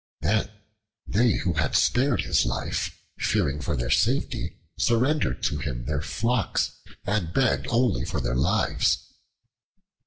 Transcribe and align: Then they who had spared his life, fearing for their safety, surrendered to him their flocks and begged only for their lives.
Then 0.21 0.49
they 1.05 1.33
who 1.33 1.53
had 1.53 1.75
spared 1.75 2.21
his 2.21 2.43
life, 2.43 2.99
fearing 3.19 3.61
for 3.61 3.77
their 3.77 3.91
safety, 3.91 4.57
surrendered 4.75 5.43
to 5.43 5.59
him 5.59 5.85
their 5.85 6.01
flocks 6.01 6.71
and 7.05 7.31
begged 7.31 7.67
only 7.69 8.03
for 8.03 8.19
their 8.19 8.33
lives. 8.35 8.97